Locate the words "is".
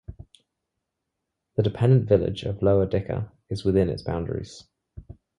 3.51-3.63